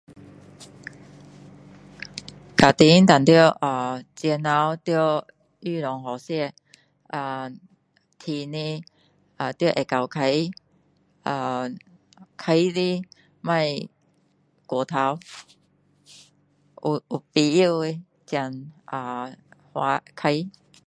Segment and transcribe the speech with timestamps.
[2.59, 5.27] 家庭当然啊钱头要
[5.59, 5.95] 预算
[8.17, 8.83] 清楚
[9.37, 10.21] 呃赚的要会够花
[11.21, 11.69] 呃
[12.37, 13.03] 花的
[13.43, 13.89] 不要
[14.65, 15.19] 过头
[16.83, 18.49] 有有必要的才
[18.85, 19.31] 啊
[19.71, 20.31] 花花